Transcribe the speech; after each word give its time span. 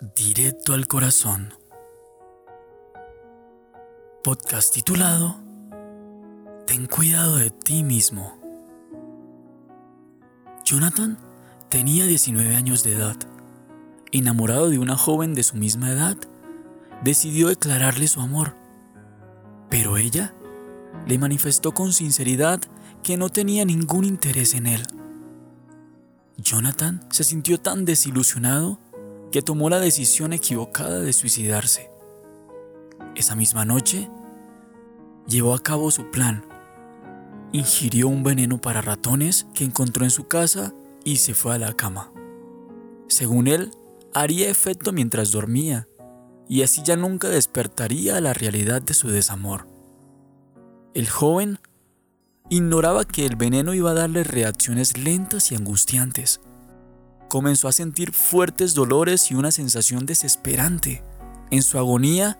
Directo 0.00 0.74
al 0.74 0.86
corazón. 0.86 1.52
Podcast 4.22 4.72
titulado 4.72 5.34
Ten 6.68 6.86
cuidado 6.86 7.38
de 7.38 7.50
ti 7.50 7.82
mismo. 7.82 8.38
Jonathan 10.64 11.18
tenía 11.68 12.06
19 12.06 12.54
años 12.54 12.84
de 12.84 12.92
edad. 12.92 13.16
Enamorado 14.12 14.70
de 14.70 14.78
una 14.78 14.96
joven 14.96 15.34
de 15.34 15.42
su 15.42 15.56
misma 15.56 15.90
edad, 15.90 16.16
decidió 17.02 17.48
declararle 17.48 18.06
su 18.06 18.20
amor. 18.20 18.54
Pero 19.68 19.96
ella 19.96 20.32
le 21.08 21.18
manifestó 21.18 21.74
con 21.74 21.92
sinceridad 21.92 22.60
que 23.02 23.16
no 23.16 23.30
tenía 23.30 23.64
ningún 23.64 24.04
interés 24.04 24.54
en 24.54 24.68
él. 24.68 24.86
Jonathan 26.36 27.04
se 27.10 27.24
sintió 27.24 27.58
tan 27.58 27.84
desilusionado 27.84 28.78
que 29.30 29.42
tomó 29.42 29.68
la 29.68 29.80
decisión 29.80 30.32
equivocada 30.32 31.00
de 31.00 31.12
suicidarse. 31.12 31.90
Esa 33.14 33.34
misma 33.34 33.64
noche, 33.64 34.10
llevó 35.26 35.54
a 35.54 35.62
cabo 35.62 35.90
su 35.90 36.10
plan. 36.10 36.44
Ingirió 37.52 38.08
un 38.08 38.22
veneno 38.22 38.60
para 38.60 38.80
ratones 38.80 39.46
que 39.54 39.64
encontró 39.64 40.04
en 40.04 40.10
su 40.10 40.28
casa 40.28 40.74
y 41.04 41.16
se 41.16 41.34
fue 41.34 41.54
a 41.54 41.58
la 41.58 41.74
cama. 41.74 42.12
Según 43.08 43.48
él, 43.48 43.70
haría 44.14 44.48
efecto 44.50 44.92
mientras 44.92 45.30
dormía 45.32 45.88
y 46.48 46.62
así 46.62 46.82
ya 46.82 46.96
nunca 46.96 47.28
despertaría 47.28 48.16
a 48.16 48.20
la 48.20 48.32
realidad 48.32 48.80
de 48.80 48.94
su 48.94 49.08
desamor. 49.08 49.68
El 50.94 51.08
joven 51.08 51.58
ignoraba 52.48 53.04
que 53.04 53.26
el 53.26 53.36
veneno 53.36 53.74
iba 53.74 53.90
a 53.90 53.94
darle 53.94 54.24
reacciones 54.24 54.96
lentas 54.96 55.52
y 55.52 55.54
angustiantes 55.54 56.40
comenzó 57.28 57.68
a 57.68 57.72
sentir 57.72 58.12
fuertes 58.12 58.74
dolores 58.74 59.30
y 59.30 59.34
una 59.34 59.52
sensación 59.52 60.06
desesperante. 60.06 61.04
En 61.50 61.62
su 61.62 61.78
agonía, 61.78 62.38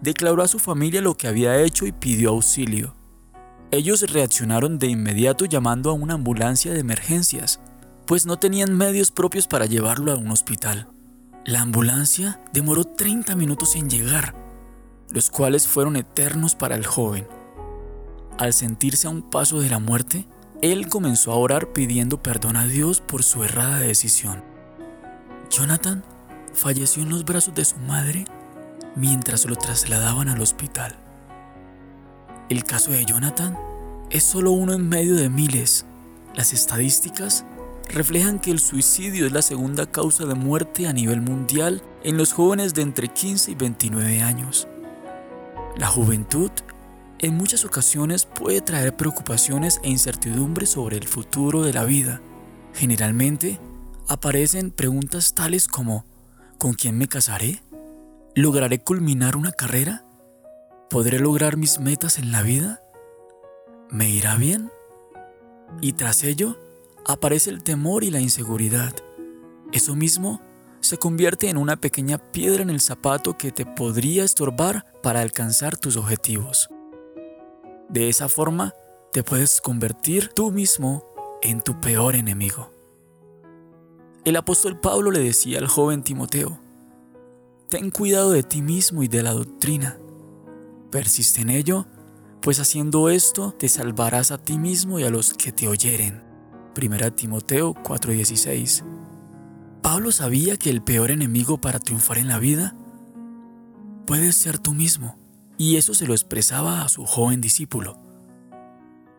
declaró 0.00 0.42
a 0.42 0.48
su 0.48 0.58
familia 0.58 1.00
lo 1.00 1.16
que 1.16 1.28
había 1.28 1.60
hecho 1.60 1.86
y 1.86 1.92
pidió 1.92 2.30
auxilio. 2.30 2.94
Ellos 3.70 4.02
reaccionaron 4.10 4.78
de 4.78 4.88
inmediato 4.88 5.44
llamando 5.44 5.90
a 5.90 5.94
una 5.94 6.14
ambulancia 6.14 6.72
de 6.72 6.80
emergencias, 6.80 7.60
pues 8.06 8.26
no 8.26 8.38
tenían 8.38 8.76
medios 8.76 9.12
propios 9.12 9.46
para 9.46 9.66
llevarlo 9.66 10.12
a 10.12 10.16
un 10.16 10.30
hospital. 10.30 10.88
La 11.44 11.60
ambulancia 11.60 12.40
demoró 12.52 12.84
30 12.84 13.36
minutos 13.36 13.76
en 13.76 13.88
llegar, 13.88 14.34
los 15.10 15.30
cuales 15.30 15.68
fueron 15.68 15.96
eternos 15.96 16.54
para 16.54 16.74
el 16.74 16.84
joven. 16.84 17.28
Al 18.38 18.52
sentirse 18.52 19.06
a 19.06 19.10
un 19.10 19.22
paso 19.22 19.60
de 19.60 19.70
la 19.70 19.78
muerte, 19.78 20.26
él 20.62 20.88
comenzó 20.88 21.32
a 21.32 21.36
orar 21.36 21.68
pidiendo 21.72 22.22
perdón 22.22 22.56
a 22.56 22.66
Dios 22.66 23.00
por 23.00 23.22
su 23.22 23.44
errada 23.44 23.78
decisión. 23.78 24.42
Jonathan 25.50 26.04
falleció 26.52 27.02
en 27.02 27.08
los 27.08 27.24
brazos 27.24 27.54
de 27.54 27.64
su 27.64 27.76
madre 27.78 28.26
mientras 28.94 29.46
lo 29.46 29.56
trasladaban 29.56 30.28
al 30.28 30.40
hospital. 30.40 30.96
El 32.50 32.64
caso 32.64 32.90
de 32.90 33.04
Jonathan 33.04 33.56
es 34.10 34.24
solo 34.24 34.50
uno 34.50 34.74
en 34.74 34.88
medio 34.88 35.14
de 35.16 35.30
miles. 35.30 35.86
Las 36.34 36.52
estadísticas 36.52 37.44
reflejan 37.88 38.38
que 38.38 38.50
el 38.50 38.58
suicidio 38.60 39.26
es 39.26 39.32
la 39.32 39.42
segunda 39.42 39.86
causa 39.86 40.26
de 40.26 40.34
muerte 40.34 40.86
a 40.86 40.92
nivel 40.92 41.22
mundial 41.22 41.82
en 42.04 42.18
los 42.18 42.32
jóvenes 42.32 42.74
de 42.74 42.82
entre 42.82 43.08
15 43.08 43.52
y 43.52 43.54
29 43.54 44.22
años. 44.22 44.68
La 45.76 45.86
juventud 45.86 46.50
en 47.22 47.36
muchas 47.36 47.66
ocasiones 47.66 48.24
puede 48.24 48.62
traer 48.62 48.96
preocupaciones 48.96 49.78
e 49.82 49.90
incertidumbres 49.90 50.70
sobre 50.70 50.96
el 50.96 51.06
futuro 51.06 51.62
de 51.62 51.74
la 51.74 51.84
vida. 51.84 52.22
Generalmente 52.74 53.60
aparecen 54.08 54.70
preguntas 54.70 55.34
tales 55.34 55.68
como 55.68 56.06
¿con 56.58 56.72
quién 56.72 56.96
me 56.96 57.08
casaré? 57.08 57.62
¿Lograré 58.34 58.78
culminar 58.78 59.36
una 59.36 59.52
carrera? 59.52 60.04
¿Podré 60.88 61.18
lograr 61.18 61.58
mis 61.58 61.78
metas 61.78 62.18
en 62.18 62.32
la 62.32 62.42
vida? 62.42 62.80
¿Me 63.90 64.08
irá 64.08 64.36
bien? 64.36 64.70
Y 65.82 65.92
tras 65.92 66.24
ello 66.24 66.58
aparece 67.06 67.50
el 67.50 67.62
temor 67.62 68.02
y 68.02 68.10
la 68.10 68.20
inseguridad. 68.20 68.94
Eso 69.72 69.94
mismo 69.94 70.40
se 70.80 70.96
convierte 70.96 71.50
en 71.50 71.58
una 71.58 71.76
pequeña 71.76 72.16
piedra 72.16 72.62
en 72.62 72.70
el 72.70 72.80
zapato 72.80 73.36
que 73.36 73.52
te 73.52 73.66
podría 73.66 74.24
estorbar 74.24 74.86
para 75.02 75.20
alcanzar 75.20 75.76
tus 75.76 75.96
objetivos. 75.96 76.70
De 77.90 78.08
esa 78.08 78.28
forma, 78.28 78.72
te 79.12 79.24
puedes 79.24 79.60
convertir 79.60 80.28
tú 80.28 80.52
mismo 80.52 81.04
en 81.42 81.60
tu 81.60 81.80
peor 81.80 82.14
enemigo. 82.14 82.70
El 84.24 84.36
apóstol 84.36 84.78
Pablo 84.78 85.10
le 85.10 85.18
decía 85.18 85.58
al 85.58 85.66
joven 85.66 86.04
Timoteo, 86.04 86.60
Ten 87.68 87.90
cuidado 87.90 88.30
de 88.30 88.44
ti 88.44 88.62
mismo 88.62 89.02
y 89.02 89.08
de 89.08 89.24
la 89.24 89.32
doctrina. 89.32 89.98
Persiste 90.92 91.40
en 91.40 91.50
ello, 91.50 91.86
pues 92.40 92.60
haciendo 92.60 93.08
esto 93.10 93.56
te 93.58 93.68
salvarás 93.68 94.30
a 94.30 94.38
ti 94.38 94.56
mismo 94.56 95.00
y 95.00 95.02
a 95.02 95.10
los 95.10 95.34
que 95.34 95.50
te 95.50 95.66
oyeren. 95.66 96.22
1 96.80 97.12
Timoteo 97.14 97.74
4:16. 97.74 98.84
Pablo 99.82 100.12
sabía 100.12 100.56
que 100.56 100.70
el 100.70 100.80
peor 100.80 101.10
enemigo 101.10 101.60
para 101.60 101.80
triunfar 101.80 102.18
en 102.18 102.28
la 102.28 102.38
vida 102.38 102.76
puede 104.06 104.30
ser 104.32 104.60
tú 104.60 104.74
mismo 104.74 105.20
y 105.60 105.76
eso 105.76 105.92
se 105.92 106.06
lo 106.06 106.14
expresaba 106.14 106.80
a 106.80 106.88
su 106.88 107.04
joven 107.04 107.42
discípulo. 107.42 107.98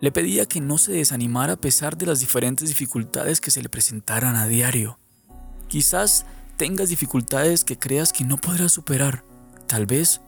Le 0.00 0.10
pedía 0.12 0.46
que 0.46 0.62
no 0.62 0.78
se 0.78 0.92
desanimara 0.92 1.52
a 1.52 1.60
pesar 1.60 1.98
de 1.98 2.06
las 2.06 2.20
diferentes 2.20 2.70
dificultades 2.70 3.38
que 3.38 3.50
se 3.50 3.60
le 3.60 3.68
presentaran 3.68 4.34
a 4.36 4.46
diario. 4.46 4.98
Quizás 5.68 6.24
tengas 6.56 6.88
dificultades 6.88 7.64
que 7.64 7.78
creas 7.78 8.14
que 8.14 8.24
no 8.24 8.38
podrás 8.38 8.72
superar. 8.72 9.26
Tal 9.66 9.84
vez 9.84 10.22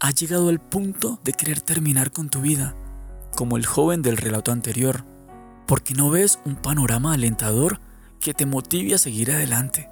has 0.00 0.14
llegado 0.14 0.48
al 0.48 0.60
punto 0.60 1.20
de 1.24 1.34
querer 1.34 1.60
terminar 1.60 2.10
con 2.10 2.30
tu 2.30 2.40
vida, 2.40 2.74
como 3.36 3.58
el 3.58 3.66
joven 3.66 4.00
del 4.00 4.16
relato 4.16 4.52
anterior, 4.52 5.04
porque 5.66 5.92
no 5.92 6.08
ves 6.08 6.38
un 6.46 6.56
panorama 6.56 7.12
alentador 7.12 7.80
que 8.18 8.32
te 8.32 8.46
motive 8.46 8.94
a 8.94 8.98
seguir 8.98 9.30
adelante. 9.30 9.90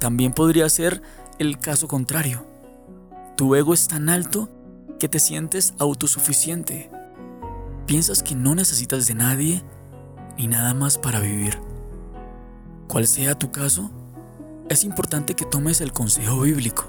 También 0.00 0.34
podría 0.34 0.68
ser 0.68 1.00
el 1.38 1.58
caso 1.58 1.88
contrario 1.88 2.53
tu 3.36 3.54
ego 3.54 3.74
es 3.74 3.88
tan 3.88 4.08
alto 4.08 4.48
que 5.00 5.08
te 5.08 5.18
sientes 5.18 5.74
autosuficiente. 5.78 6.90
Piensas 7.86 8.22
que 8.22 8.34
no 8.34 8.54
necesitas 8.54 9.06
de 9.06 9.14
nadie 9.14 9.62
ni 10.38 10.46
nada 10.46 10.72
más 10.72 10.98
para 10.98 11.20
vivir. 11.20 11.58
Cual 12.86 13.06
sea 13.06 13.38
tu 13.38 13.50
caso, 13.50 13.90
es 14.68 14.84
importante 14.84 15.34
que 15.34 15.44
tomes 15.44 15.80
el 15.80 15.92
consejo 15.92 16.40
bíblico. 16.40 16.84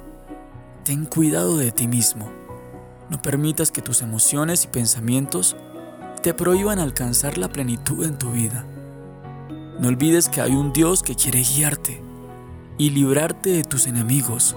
Ten 0.84 1.06
cuidado 1.06 1.58
de 1.58 1.72
ti 1.72 1.88
mismo. 1.88 2.30
No 3.10 3.22
permitas 3.22 3.72
que 3.72 3.82
tus 3.82 4.02
emociones 4.02 4.66
y 4.66 4.68
pensamientos 4.68 5.56
te 6.22 6.34
prohíban 6.34 6.80
alcanzar 6.80 7.38
la 7.38 7.50
plenitud 7.50 8.06
en 8.06 8.18
tu 8.18 8.32
vida. 8.32 8.66
No 9.80 9.88
olvides 9.88 10.30
que 10.30 10.42
hay 10.42 10.52
un 10.52 10.74
Dios 10.74 11.04
que 11.04 11.16
quiere 11.16 11.42
guiarte 11.42 12.02
y 12.78 12.92
librarte 12.92 13.50
de 13.50 13.64
tus 13.64 13.88
enemigos, 13.88 14.56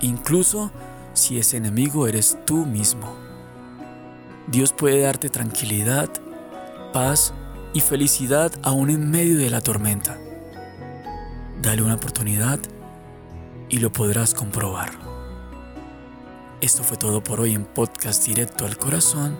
incluso 0.00 0.70
si 1.12 1.38
ese 1.38 1.56
enemigo 1.56 2.06
eres 2.06 2.38
tú 2.44 2.66
mismo. 2.66 3.16
Dios 4.46 4.72
puede 4.72 5.00
darte 5.00 5.28
tranquilidad, 5.28 6.08
paz 6.92 7.34
y 7.74 7.80
felicidad 7.80 8.52
aún 8.62 8.90
en 8.90 9.10
medio 9.10 9.36
de 9.36 9.50
la 9.50 9.60
tormenta. 9.60 10.18
Dale 11.60 11.82
una 11.82 11.96
oportunidad 11.96 12.58
y 13.68 13.78
lo 13.78 13.92
podrás 13.92 14.34
comprobar. 14.34 14.90
Esto 16.60 16.82
fue 16.82 16.96
todo 16.96 17.22
por 17.22 17.40
hoy 17.40 17.54
en 17.54 17.64
Podcast 17.64 18.24
Directo 18.26 18.64
al 18.64 18.78
Corazón. 18.78 19.36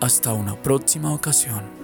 Hasta 0.00 0.32
una 0.32 0.60
próxima 0.60 1.12
ocasión. 1.12 1.83